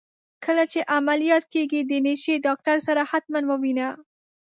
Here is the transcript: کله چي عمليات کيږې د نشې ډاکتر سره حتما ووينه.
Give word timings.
کله 0.45 0.63
چي 0.71 0.79
عمليات 0.97 1.43
کيږې 1.53 1.81
د 1.83 1.91
نشې 2.05 2.35
ډاکتر 2.45 2.77
سره 2.87 3.01
حتما 3.11 3.39
ووينه. 3.49 3.87